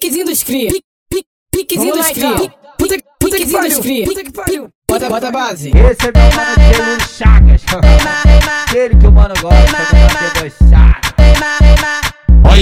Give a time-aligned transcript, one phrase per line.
[0.00, 0.70] Piquezinho dos cria.
[1.52, 2.50] Piquezinho dos cria.
[2.78, 4.04] Puta, puta que pariu.
[4.06, 4.70] Puta que pariu.
[4.88, 5.68] Bota, bota a base.
[5.68, 7.62] Esse é meu mano Chagas.
[8.66, 10.54] Aquele que o mano gosta de bater dois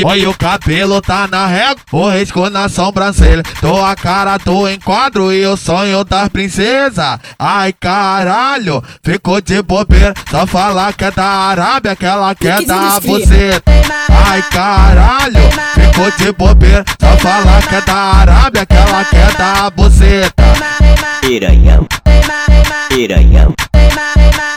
[0.05, 3.43] olha o cabelo tá na régua, o risco na sobrancelha.
[3.61, 7.19] Tô a cara, tô em quadro e o sonho das princesas.
[7.39, 10.15] Ai caralho, ficou de bobeira.
[10.31, 13.61] Só falar que é da Arábia, que ela quer dar você.
[14.09, 15.41] Ai caralho,
[15.75, 16.85] ficou de bobeira.
[17.01, 20.31] Só falar que é da Arábia, que ela quer dar você.
[21.21, 21.87] Piranhão,
[22.89, 23.55] piranhão,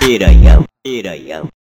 [0.02, 1.61] piranhão, piranhão.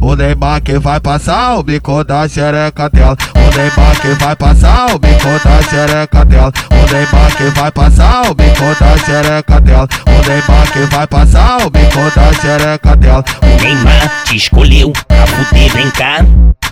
[0.00, 3.16] O Neymar que vai passar o bico da xereca dela.
[3.34, 6.52] O Neymar que vai passar o bico da xereca dela.
[6.70, 9.88] O Neymar que vai passar o bico da xereca dela.
[10.06, 13.24] O Neymar que vai passar o bico da xereca dela.
[13.42, 16.24] O Neymar te escolheu pra fuder, vem cá.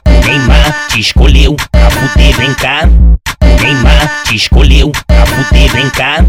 [0.07, 2.89] O Neymar te escolheu pra fuder, vem cá.
[3.43, 6.25] O Neymar te escolheu pra fuder, vem cá.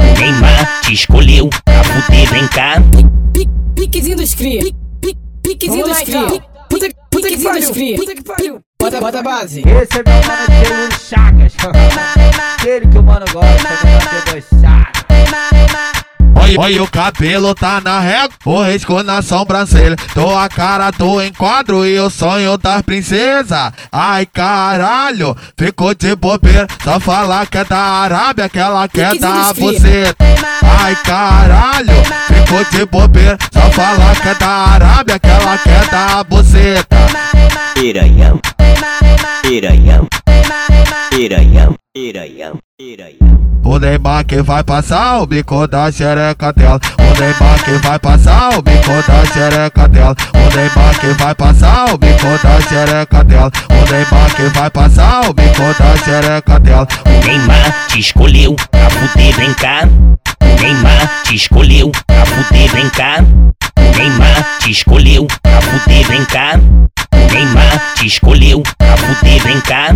[0.00, 2.82] O Neymar te escolheu pra fuder, vem cá.
[3.76, 4.87] Piquezinho dos cria.
[6.08, 6.42] Dos cria.
[6.68, 7.96] Puta, puta que pariu.
[7.96, 8.60] Puta que pariu.
[8.80, 9.60] Bota, bota a base.
[9.60, 11.52] Esse é meu mano Chagas.
[12.54, 14.44] Aquele que o mano gosta de bater dois
[16.34, 19.96] Olha, olha o cabelo tá na régua, o risco na sobrancelha.
[20.14, 23.72] Tô a cara, tô em quadro e o sonho das princesas.
[23.92, 26.66] Ai caralho, ficou de bobeira.
[26.82, 30.14] Só falar que é da Arábia, que ela quer dar você.
[30.62, 31.92] Ai caralho,
[32.48, 33.36] ficou de bobeira.
[33.52, 36.76] Só falar que é da Arábia, que ela quer dar você.
[37.74, 38.40] Piranhão,
[39.42, 40.08] piranhão,
[41.10, 43.38] piranhão, piranhão, piranhão.
[43.64, 46.80] O Neymar que vai passar o bico da xereca dela.
[46.98, 50.16] O Neymar que vai passar o bico da xereca dela.
[50.34, 53.52] O Neymar que vai passar o bico da xereca dela.
[53.68, 56.88] O Neymar que vai passar o bico da xereca dela.
[57.04, 59.86] O Neymar te escolheu pra cá.
[59.86, 60.27] O
[60.60, 63.24] Neymar te escolheu pra fuder, vem cá.
[63.96, 66.58] Neymar te escolheu pra fuder, vem cá.
[67.32, 69.94] Neymar te escolheu pra fuder, vem cá.